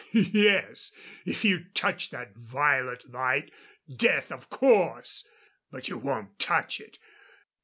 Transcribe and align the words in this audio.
Yes! 0.13 0.91
If 1.25 1.45
you 1.45 1.65
touch 1.75 2.09
that 2.09 2.33
violet 2.35 3.11
light! 3.11 3.51
Death, 3.87 4.31
of 4.31 4.49
course. 4.49 5.27
But 5.69 5.89
you 5.89 5.99
won't 5.99 6.39
touch 6.39 6.79
it! 6.81 6.97